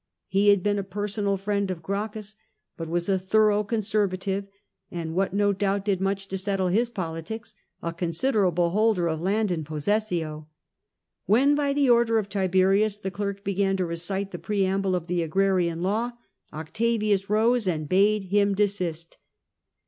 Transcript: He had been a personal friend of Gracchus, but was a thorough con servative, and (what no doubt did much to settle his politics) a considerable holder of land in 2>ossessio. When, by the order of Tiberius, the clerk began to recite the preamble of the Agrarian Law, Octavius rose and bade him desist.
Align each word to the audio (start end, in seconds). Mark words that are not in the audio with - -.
He 0.27 0.49
had 0.49 0.63
been 0.63 0.79
a 0.79 0.83
personal 0.83 1.37
friend 1.37 1.69
of 1.69 1.83
Gracchus, 1.83 2.33
but 2.75 2.89
was 2.89 3.07
a 3.07 3.19
thorough 3.19 3.63
con 3.63 3.81
servative, 3.81 4.47
and 4.89 5.13
(what 5.13 5.31
no 5.31 5.53
doubt 5.53 5.85
did 5.85 6.01
much 6.01 6.27
to 6.29 6.39
settle 6.39 6.69
his 6.69 6.89
politics) 6.89 7.53
a 7.83 7.93
considerable 7.93 8.71
holder 8.71 9.05
of 9.07 9.21
land 9.21 9.51
in 9.51 9.63
2>ossessio. 9.63 10.47
When, 11.27 11.53
by 11.53 11.73
the 11.73 11.91
order 11.91 12.17
of 12.17 12.29
Tiberius, 12.29 12.97
the 12.97 13.11
clerk 13.11 13.43
began 13.43 13.77
to 13.77 13.85
recite 13.85 14.31
the 14.31 14.39
preamble 14.39 14.95
of 14.95 15.05
the 15.05 15.21
Agrarian 15.21 15.83
Law, 15.83 16.13
Octavius 16.51 17.29
rose 17.29 17.67
and 17.67 17.87
bade 17.87 18.23
him 18.31 18.55
desist. 18.55 19.19